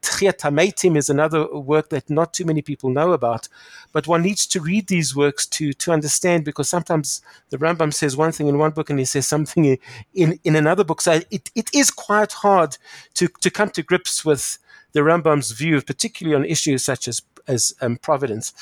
[0.96, 3.48] is another work that not too many people know about.
[3.92, 8.16] But one needs to read these works to, to understand because sometimes the Rambam says
[8.16, 9.78] one thing in one book and he says something
[10.14, 11.00] in, in another book.
[11.00, 12.78] So it, it is quite hard
[13.14, 14.58] to, to come to grips with
[14.92, 18.52] the Rambam's view, particularly on issues such as, as um, providence.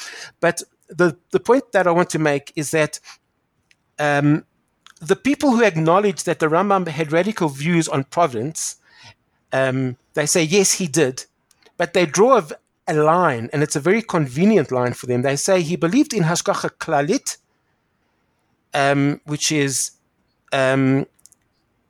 [0.40, 0.62] But
[0.96, 3.00] the, the point that I want to make is that
[3.98, 4.44] um,
[5.00, 8.76] the people who acknowledge that the Rambam had radical views on providence,
[9.52, 11.24] um, they say, yes, he did.
[11.76, 12.46] But they draw a,
[12.88, 15.22] a, line, and it's a very convenient line for them.
[15.22, 17.38] They say he believed in Hashgacha Klalit,
[18.72, 19.92] um, which is
[20.52, 21.06] um,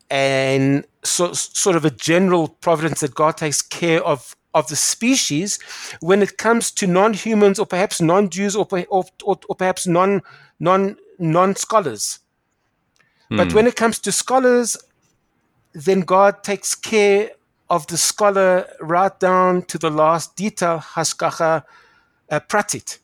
[0.09, 5.59] and so, sort of a general providence that God takes care of of the species
[5.99, 10.21] when it comes to non-humans or perhaps non-Jews or, or, or, or perhaps non
[10.59, 12.19] non non scholars.
[13.29, 13.37] Mm.
[13.37, 13.55] But hmm.
[13.55, 14.77] when it comes to scholars,
[15.73, 17.31] then God takes care
[17.69, 21.63] of the scholar right down to the last detail, hashgacha
[22.29, 22.99] uh, pratit.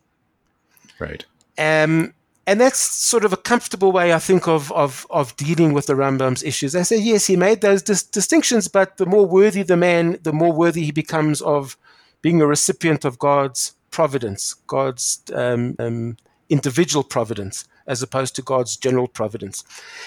[0.99, 1.25] Right.
[1.57, 2.13] Um,
[2.47, 5.93] and that's sort of a comfortable way, I think, of, of, of dealing with the
[5.93, 6.75] Rambam's issues.
[6.75, 10.33] I say, yes, he made those dis- distinctions, but the more worthy the man, the
[10.33, 11.77] more worthy he becomes of
[12.21, 16.17] being a recipient of God's providence, God's um, um,
[16.49, 19.63] individual providence as opposed to God's general providence.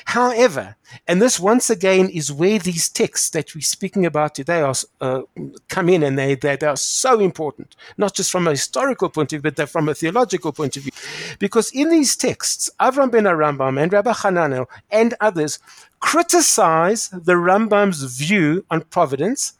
[0.07, 4.75] However, and this once again is where these texts that we're speaking about today are,
[5.01, 5.23] uh,
[5.69, 9.33] come in and they, they, they, are so important, not just from a historical point
[9.33, 10.93] of view, but from a theological point of view.
[11.39, 15.59] Because in these texts, Avram ben Arambam and Rabbi Hananel and others
[16.01, 19.55] criticize the Rambam's view on providence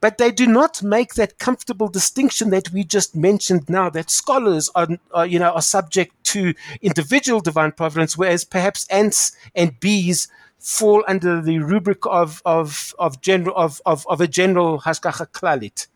[0.00, 4.70] but they do not make that comfortable distinction that we just mentioned now that scholars
[4.74, 10.28] are, are, you know are subject to individual divine providence whereas perhaps ants and bees
[10.62, 15.88] fall under the rubric of of of general of of, of a general hashgacha klalit.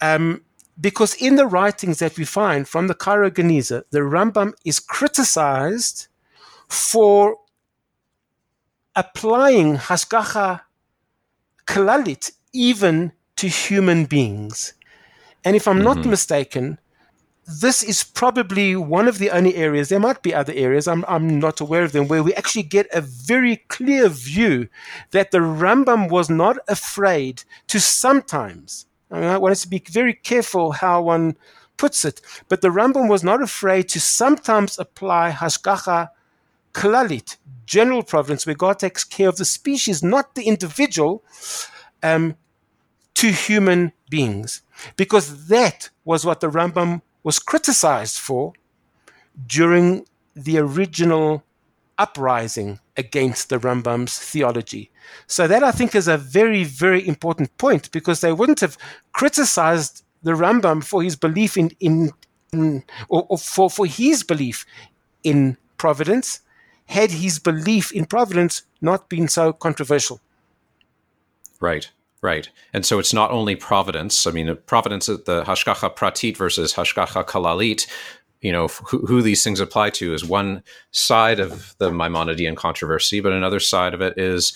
[0.00, 0.42] Um,
[0.80, 6.06] because in the writings that we find from the Cairo Geniza, the Rambam is criticized
[6.68, 7.38] for
[8.94, 10.60] applying hashgacha
[11.68, 14.72] klalit even to human beings.
[15.44, 15.84] And if I'm mm-hmm.
[15.84, 16.78] not mistaken,
[17.60, 21.38] this is probably one of the only areas, there might be other areas, I'm, I'm
[21.38, 24.68] not aware of them, where we actually get a very clear view
[25.12, 29.82] that the Rambam was not afraid to sometimes, I, mean, I want us to be
[29.88, 31.36] very careful how one
[31.78, 36.10] puts it, but the Rambam was not afraid to sometimes apply Hashgacha
[36.78, 41.24] Klalit, general providence, where God takes care of the species, not the individual,
[42.04, 42.36] um,
[43.14, 44.62] to human beings.
[44.96, 48.52] Because that was what the Rambam was criticized for
[49.44, 51.42] during the original
[51.98, 54.92] uprising against the Rambam's theology.
[55.26, 58.78] So that I think is a very, very important point because they wouldn't have
[59.12, 62.12] criticized the Rambam for his belief in, in,
[62.52, 64.64] in or, or for, for his belief
[65.24, 66.40] in providence
[66.88, 70.20] had his belief in providence not been so controversial.
[71.60, 71.90] Right.
[72.20, 72.48] Right.
[72.72, 74.26] And so it's not only providence.
[74.26, 77.86] I mean, providence, the hashgacha pratit versus hashgacha kalalit,
[78.40, 83.20] you know, who, who, these things apply to is one side of the Maimonidean controversy,
[83.20, 84.52] but another side of it is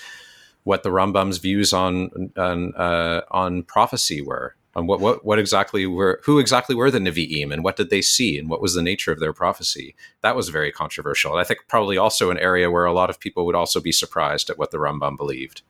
[0.65, 4.57] what the Rambam's views on on, uh, on prophecy were.
[4.75, 8.01] On what, what what exactly were who exactly were the Nevi'im and what did they
[8.01, 9.95] see and what was the nature of their prophecy?
[10.23, 11.33] That was very controversial.
[11.33, 13.93] And I think probably also an area where a lot of people would also be
[13.93, 15.61] surprised at what the Rambam believed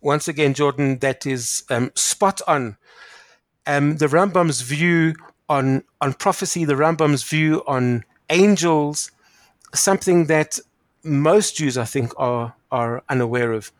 [0.00, 2.76] once again, Jordan, that is um, spot on.
[3.66, 5.14] Um, the Rambam's view
[5.48, 9.10] on on prophecy, the Rambam's view on angels,
[9.74, 10.58] something that
[11.02, 13.72] most Jews, I think, are are unaware of.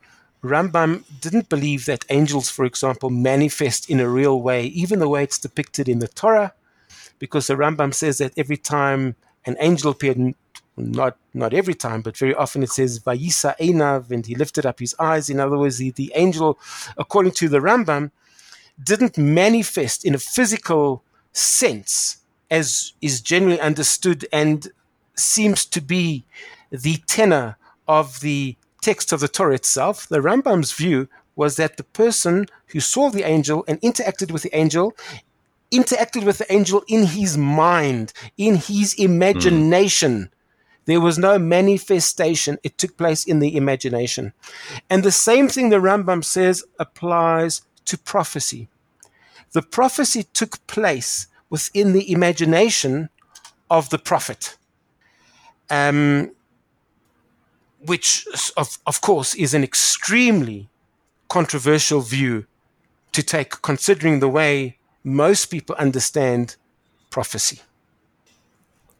[0.42, 5.22] Rambam didn't believe that angels, for example, manifest in a real way, even the way
[5.22, 6.54] it's depicted in the Torah,
[7.18, 10.34] because the Rambam says that every time an angel appeared
[10.76, 14.80] not not every time, but very often it says Vayisa Einav, and he lifted up
[14.80, 15.28] his eyes.
[15.28, 16.58] In other words, the, the angel,
[16.96, 18.10] according to the Rambam,
[18.82, 22.18] didn't manifest in a physical sense
[22.50, 24.68] as is generally understood and
[25.14, 26.24] seems to be
[26.70, 30.08] the tenor of the text of the Torah itself.
[30.08, 34.56] The Rambam's view was that the person who saw the angel and interacted with the
[34.56, 34.94] angel
[35.70, 40.12] interacted with the angel in his mind, in his imagination.
[40.12, 40.30] Mm.
[40.86, 42.58] There was no manifestation.
[42.62, 44.32] It took place in the imagination.
[44.88, 48.68] And the same thing the Rambam says applies to prophecy.
[49.52, 53.08] The prophecy took place within the imagination
[53.70, 54.56] of the prophet.
[55.68, 56.32] Um,
[57.84, 60.68] which, of, of course, is an extremely
[61.28, 62.46] controversial view
[63.12, 66.56] to take, considering the way most people understand
[67.10, 67.60] prophecy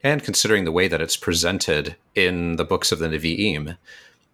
[0.03, 3.77] and considering the way that it's presented in the books of the Nevi'im,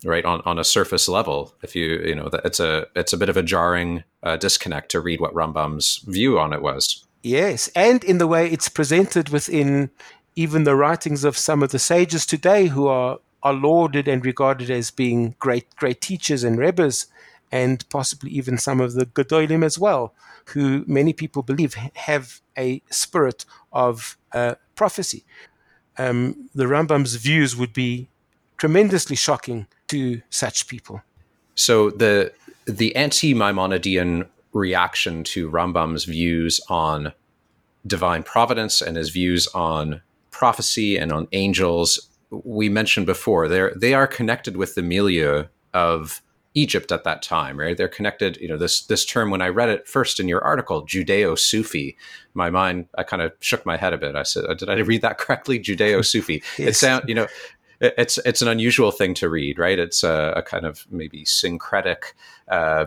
[0.05, 3.29] right on, on a surface level, if you you know it's a it's a bit
[3.29, 7.05] of a jarring uh, disconnect to read what Rambam's view on it was.
[7.23, 9.91] Yes, and in the way it's presented within
[10.37, 14.71] even the writings of some of the sages today, who are are lauded and regarded
[14.71, 17.07] as being great great teachers and rebbes,
[17.51, 20.15] and possibly even some of the Gedolim as well,
[20.53, 25.25] who many people believe have a spirit of uh, prophecy
[25.99, 28.09] um, the Rambam's views would be
[28.57, 31.03] tremendously shocking to such people.
[31.55, 32.33] So the
[32.67, 37.13] the anti-Maimonidean reaction to Rambam's views on
[37.87, 42.09] divine providence and his views on prophecy and on angels,
[42.45, 45.45] we mentioned before, they they are connected with the milieu
[45.75, 46.23] of
[46.55, 47.77] Egypt at that time, right?
[47.77, 48.39] They're connected.
[48.39, 51.97] You know, this this term when I read it first in your article, Judeo-Sufi,
[52.35, 54.17] my mind I kind of shook my head a bit.
[54.17, 56.43] I said, "Did I read that correctly?" Judeo-Sufi.
[56.59, 56.69] yes.
[56.69, 57.27] It sound, you know,
[57.81, 59.79] it's it's an unusual thing to read, right?
[59.79, 62.15] It's a, a kind of maybe syncretic.
[62.49, 62.87] Uh,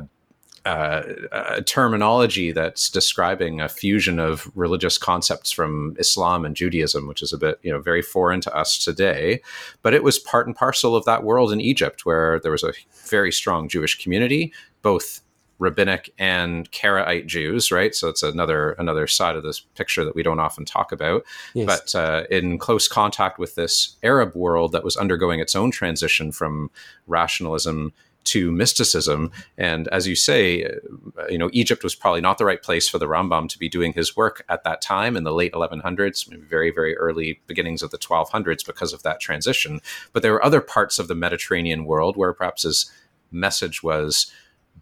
[0.65, 7.21] uh, a terminology that's describing a fusion of religious concepts from Islam and Judaism, which
[7.21, 9.41] is a bit, you know, very foreign to us today.
[9.81, 12.73] But it was part and parcel of that world in Egypt, where there was a
[13.05, 15.21] very strong Jewish community, both
[15.59, 17.93] rabbinic and Karaite Jews, right?
[17.93, 21.23] So it's another another side of this picture that we don't often talk about.
[21.53, 21.65] Yes.
[21.67, 26.31] But uh, in close contact with this Arab world that was undergoing its own transition
[26.31, 26.71] from
[27.07, 27.93] rationalism
[28.29, 29.31] to mysticism.
[29.57, 32.97] And as you say, uh, you know, Egypt was probably not the right place for
[32.97, 36.71] the Rambam to be doing his work at that time in the late 1100s, very,
[36.71, 39.81] very early beginnings of the 1200s because of that transition.
[40.13, 42.91] But there were other parts of the Mediterranean world where perhaps his
[43.31, 44.31] message was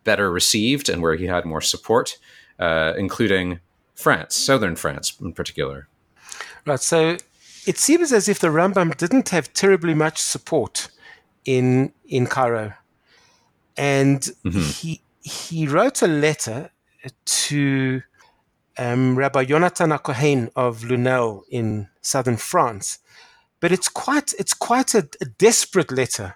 [0.04, 2.18] better received and where he had more support,
[2.60, 3.60] uh, including
[3.94, 5.88] France, southern France in particular.
[6.66, 6.80] Right.
[6.80, 7.18] So
[7.66, 10.90] it seems as if the Rambam didn't have terribly much support
[11.46, 12.74] in in Cairo
[13.78, 14.60] and mm-hmm.
[14.60, 16.72] he he wrote a letter
[17.26, 18.02] to
[18.78, 23.00] um, Rabbi Jonathan Akohen of Lunel in southern France,
[23.60, 26.36] but it's quite it's quite a, a desperate letter.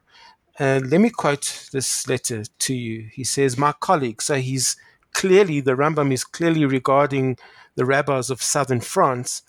[0.59, 3.09] Uh, let me quote this letter to you.
[3.13, 4.75] He says, "My colleague." So he's
[5.13, 7.37] clearly the Rambam is clearly regarding
[7.75, 9.43] the rabbis of southern France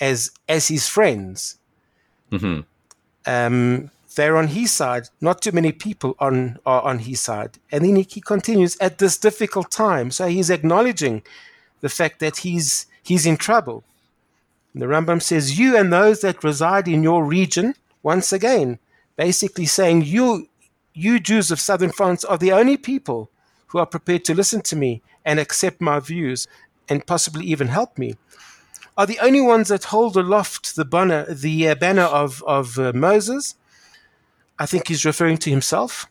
[0.00, 1.58] as as his friends.
[2.32, 2.60] Mm-hmm.
[3.28, 5.08] Um, they're on his side.
[5.20, 7.58] Not too many people on are on his side.
[7.70, 10.10] And then he, he continues at this difficult time.
[10.10, 11.22] So he's acknowledging
[11.80, 13.84] the fact that he's he's in trouble.
[14.72, 18.78] And the Rambam says, "You and those that reside in your region, once again,
[19.16, 20.48] basically saying, You,
[20.94, 23.30] you Jews of southern France are the only people
[23.68, 26.46] who are prepared to listen to me and accept my views
[26.88, 28.14] and possibly even help me.
[28.96, 32.92] Are the only ones that hold aloft the banner, the uh, banner of, of uh,
[32.94, 33.56] Moses.
[34.58, 36.06] I think he's referring to himself,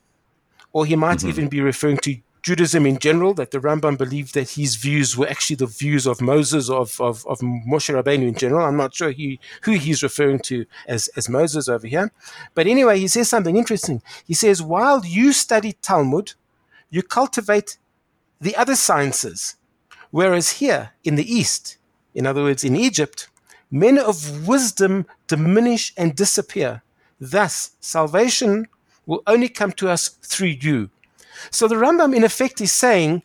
[0.71, 1.29] or he might mm-hmm.
[1.29, 5.27] even be referring to Judaism in general, that the Rambam believed that his views were
[5.27, 8.63] actually the views of Moses, of, of, of Moshe Rabbeinu in general.
[8.63, 12.11] I'm not sure he, who he's referring to as, as Moses over here.
[12.53, 14.03] But anyway, he says something interesting.
[14.27, 16.33] He says, while you study Talmud,
[16.91, 17.79] you cultivate
[18.39, 19.55] the other sciences.
[20.11, 21.77] Whereas here in the East,
[22.13, 23.27] in other words, in Egypt,
[23.71, 26.83] men of wisdom diminish and disappear.
[27.19, 28.67] Thus, salvation
[29.05, 30.89] will only come to us through you.
[31.51, 33.23] So the Rambam, in effect, is saying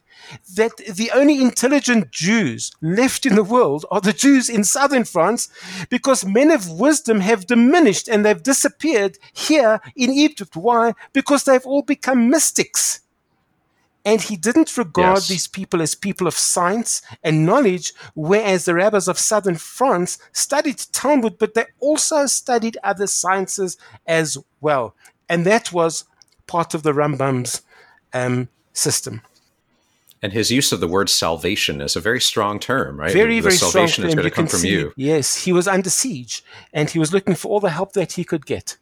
[0.54, 5.48] that the only intelligent Jews left in the world are the Jews in southern France
[5.88, 10.56] because men of wisdom have diminished and they've disappeared here in Egypt.
[10.56, 10.94] Why?
[11.12, 13.00] Because they've all become mystics.
[14.04, 15.28] And he didn't regard yes.
[15.28, 20.78] these people as people of science and knowledge, whereas the rabbis of southern France studied
[20.92, 23.76] Talmud, but they also studied other sciences
[24.06, 24.94] as well.
[25.28, 26.04] And that was
[26.46, 27.62] part of the Rambam's
[28.14, 29.20] um, system.
[30.22, 33.12] And his use of the word salvation is a very strong term, right?
[33.12, 34.92] Very, the very salvation strong is going to come from see, you.
[34.96, 38.24] Yes, he was under siege and he was looking for all the help that he
[38.24, 38.76] could get.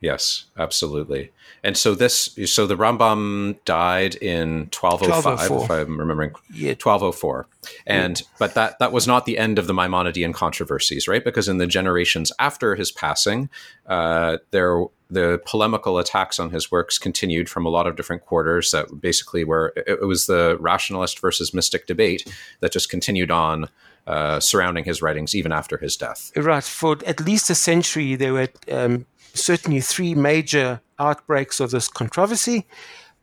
[0.00, 1.32] Yes, absolutely.
[1.64, 6.30] And so this, so the Rambam died in 1205, if I'm remembering.
[6.52, 6.70] Yeah.
[6.70, 7.46] 1204.
[7.86, 8.26] And, yeah.
[8.38, 11.24] but that, that was not the end of the Maimonidean controversies, right?
[11.24, 13.50] Because in the generations after his passing,
[13.86, 18.70] uh, there, the polemical attacks on his works continued from a lot of different quarters
[18.70, 23.68] that basically were, it, it was the rationalist versus mystic debate that just continued on
[24.06, 26.32] uh, surrounding his writings even after his death.
[26.34, 26.64] Right.
[26.64, 29.04] For at least a century, there were um,
[29.34, 32.66] certainly three major outbreaks of this controversy,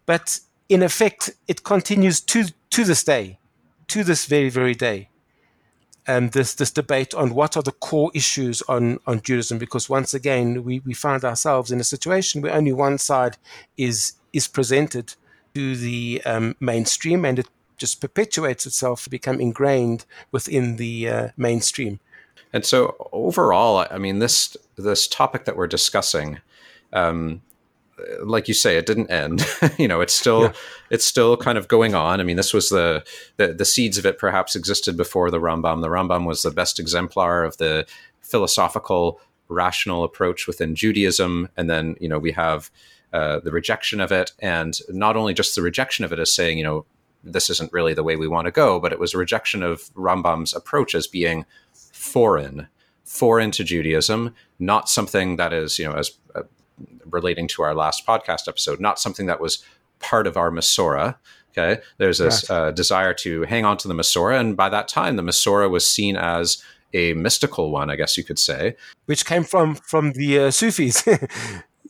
[0.05, 0.39] but
[0.69, 3.39] in effect, it continues to to this day,
[3.87, 5.09] to this very very day.
[6.07, 10.13] And this this debate on what are the core issues on on Judaism, because once
[10.13, 13.37] again we, we find ourselves in a situation where only one side
[13.75, 15.15] is is presented
[15.55, 17.47] to the um, mainstream, and it
[17.77, 21.99] just perpetuates itself to become ingrained within the uh, mainstream.
[22.53, 26.39] And so overall, I mean, this this topic that we're discussing,
[26.93, 27.41] um,
[28.23, 29.45] like you say, it didn't end.
[29.77, 30.53] you know, it's still yeah.
[30.89, 32.19] it's still kind of going on.
[32.19, 33.03] I mean, this was the,
[33.37, 35.81] the the seeds of it perhaps existed before the Rambam.
[35.81, 37.85] The Rambam was the best exemplar of the
[38.21, 42.69] philosophical, rational approach within Judaism, and then you know we have
[43.13, 46.57] uh, the rejection of it, and not only just the rejection of it as saying,
[46.57, 46.85] you know,
[47.23, 49.83] this isn't really the way we want to go, but it was a rejection of
[49.93, 52.67] Rambam's approach as being foreign,
[53.05, 56.41] foreign to Judaism, not something that is, you know, as uh,
[57.09, 59.63] relating to our last podcast episode, not something that was
[59.99, 61.15] part of our Masorah.
[61.57, 65.15] Okay, there's this uh, desire to hang on to the Masorah, and by that time,
[65.15, 66.61] the Masorah was seen as
[66.93, 68.75] a mystical one, I guess you could say,
[69.05, 71.07] which came from from the uh, Sufis.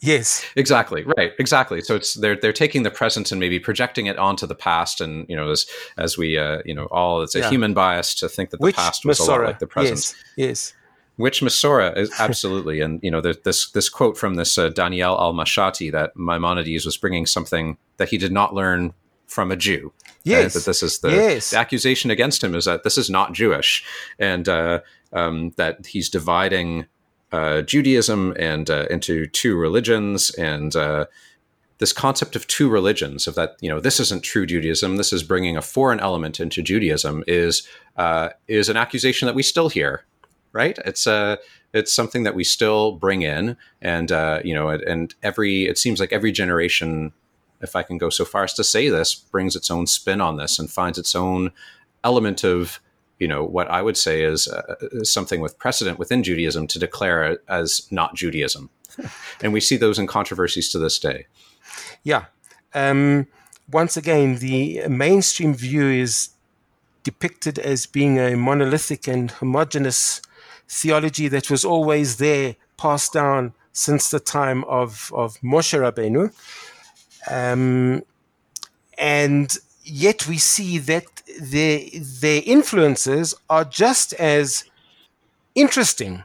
[0.02, 0.46] Yes.
[0.56, 1.04] Exactly.
[1.18, 1.32] Right.
[1.40, 1.82] Exactly.
[1.82, 5.26] So it's they're they're taking the present and maybe projecting it onto the past, and
[5.30, 5.66] you know, as
[5.98, 7.50] as we uh, you know, all it's a yeah.
[7.50, 9.28] human bias to think that the Which past was Masorah?
[9.28, 10.16] a lot like the present.
[10.36, 10.36] Yes.
[10.36, 10.74] yes.
[11.18, 15.34] Which Masorah is absolutely, and you know, this this quote from this uh, Daniel al
[15.34, 18.94] Mashati that Maimonides was bringing something that he did not learn
[19.28, 19.94] from a Jew.
[20.24, 21.52] Yes, that this is the, yes.
[21.52, 23.86] the, accusation against him is that this is not Jewish,
[24.20, 24.82] and uh,
[25.14, 26.88] um, that he's dividing
[27.32, 31.06] uh, Judaism and uh, into two religions and uh,
[31.80, 35.24] this concept of two religions of that you know this isn't true Judaism this is
[35.24, 40.06] bringing a foreign element into Judaism is uh, is an accusation that we still hear
[40.56, 41.36] right it's a uh,
[41.74, 46.00] it's something that we still bring in and uh, you know and every it seems
[46.00, 47.12] like every generation
[47.62, 50.38] if I can go so far as to say this brings its own spin on
[50.38, 51.52] this and finds its own
[52.04, 52.80] element of
[53.20, 57.24] you know what I would say is uh, something with precedent within Judaism to declare
[57.26, 58.70] it as not Judaism,
[59.42, 61.28] and we see those in controversies to this day.
[62.04, 62.26] Yeah.
[62.74, 63.28] Um,
[63.72, 66.30] once again, the mainstream view is
[67.04, 70.22] depicted as being a monolithic and homogeneous
[70.68, 76.32] theology that was always there, passed down since the time of, of Moshe Rabbeinu.
[77.30, 78.04] Um,
[78.98, 81.06] and yet we see that
[81.42, 81.82] their,
[82.22, 84.66] their influences are just as
[85.56, 86.24] interesting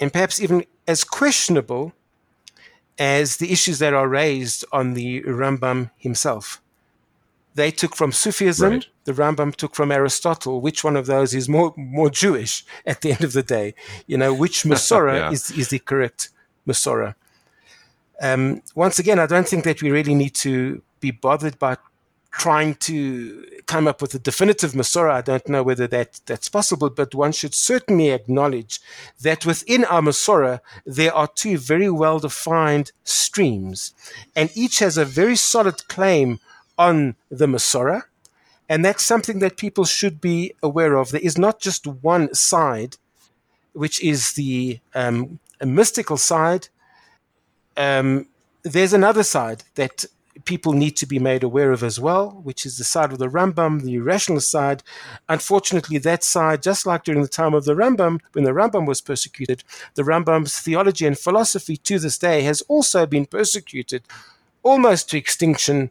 [0.00, 1.92] and perhaps even as questionable
[2.98, 6.61] as the issues that are raised on the Rambam himself.
[7.54, 8.86] They took from Sufism, right.
[9.04, 10.60] the Rambam took from Aristotle.
[10.60, 13.74] Which one of those is more, more Jewish at the end of the day?
[14.06, 15.30] You know, which Masorah yeah.
[15.30, 16.30] is, is the correct
[16.66, 17.14] Masorah?
[18.20, 21.76] Um, once again, I don't think that we really need to be bothered by
[22.32, 25.12] trying to come up with a definitive Masorah.
[25.12, 28.80] I don't know whether that, that's possible, but one should certainly acknowledge
[29.20, 33.92] that within our Masorah, there are two very well defined streams,
[34.34, 36.40] and each has a very solid claim
[36.78, 38.02] on the Masorah.
[38.68, 41.10] And that's something that people should be aware of.
[41.10, 42.96] There is not just one side,
[43.72, 46.68] which is the um, mystical side.
[47.76, 48.28] Um,
[48.62, 50.04] there's another side that
[50.44, 53.28] people need to be made aware of as well, which is the side of the
[53.28, 54.82] Rambam, the rationalist side.
[55.28, 59.00] Unfortunately, that side, just like during the time of the Rambam, when the Rambam was
[59.00, 59.62] persecuted,
[59.94, 64.02] the Rambam's theology and philosophy to this day has also been persecuted
[64.62, 65.90] almost to extinction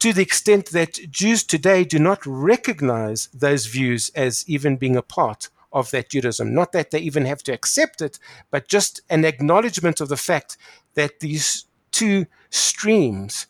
[0.00, 5.02] to the extent that Jews today do not recognize those views as even being a
[5.02, 6.52] part of that Judaism.
[6.52, 8.18] Not that they even have to accept it,
[8.50, 10.56] but just an acknowledgement of the fact
[10.94, 13.46] that these two streams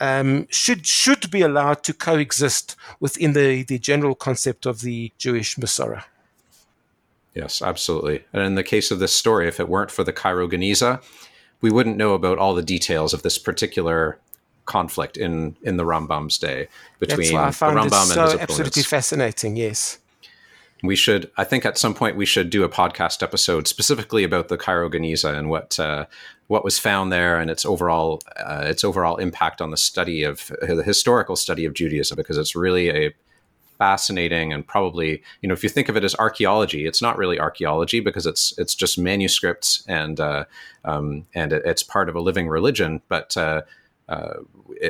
[0.00, 5.56] um, should should be allowed to coexist within the, the general concept of the Jewish
[5.56, 6.04] Masorah.
[7.34, 8.24] Yes, absolutely.
[8.32, 11.02] And in the case of this story, if it weren't for the Cairo Geniza,
[11.60, 14.18] we wouldn't know about all the details of this particular
[14.66, 18.34] conflict in in the Rambam's day between the Rambam so and his opponents.
[18.40, 19.56] Absolutely fascinating.
[19.56, 19.98] Yes.
[20.84, 24.48] We should, I think, at some point we should do a podcast episode specifically about
[24.48, 26.06] the Cairo Geniza and what uh,
[26.48, 30.50] what was found there and its overall uh, its overall impact on the study of
[30.60, 33.14] uh, the historical study of Judaism, because it's really a
[33.78, 37.38] fascinating and probably you know if you think of it as archaeology, it's not really
[37.38, 40.44] archaeology because it's it's just manuscripts and uh,
[40.84, 43.62] um, and it's part of a living religion, but uh,
[44.08, 44.34] uh,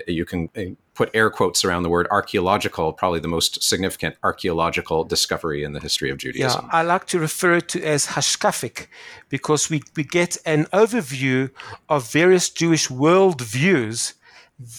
[0.08, 0.62] you can uh,
[0.94, 5.80] put air quotes around the word archaeological, probably the most significant archaeological discovery in the
[5.80, 6.64] history of Judaism.
[6.64, 8.86] Yeah, I like to refer to as hashkafic
[9.28, 11.50] because we, we get an overview
[11.88, 14.14] of various Jewish worldviews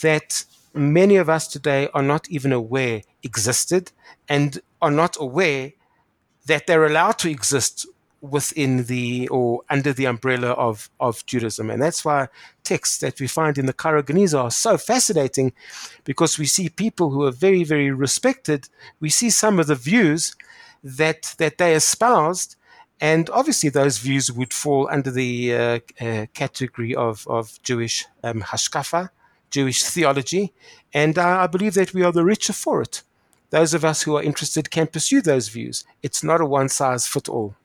[0.01, 3.91] that many of us today are not even aware existed
[4.27, 5.73] and are not aware
[6.45, 7.85] that they're allowed to exist
[8.23, 11.69] within the or under the umbrella of, of Judaism.
[11.69, 12.29] And that's why
[12.63, 15.51] texts that we find in the Cairo Geniza are so fascinating
[16.05, 18.69] because we see people who are very, very respected.
[19.01, 20.35] We see some of the views
[20.83, 22.55] that, that they espoused.
[23.01, 28.41] And obviously, those views would fall under the uh, uh, category of, of Jewish um,
[28.41, 29.09] hashkafa,
[29.51, 30.53] Jewish theology.
[30.93, 33.03] And uh, I believe that we are the richer for it.
[33.49, 35.83] Those of us who are interested can pursue those views.
[36.01, 37.55] It's not a one size fits all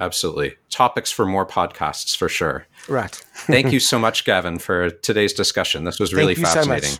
[0.00, 0.56] absolutely.
[0.70, 2.66] Topics for more podcasts for sure.
[2.88, 3.14] Right.
[3.34, 5.84] Thank you so much, Gavin, for today's discussion.
[5.84, 6.90] This was really Thank fascinating.
[6.90, 6.98] So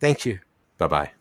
[0.00, 0.40] Thank you.
[0.78, 1.17] Bye bye.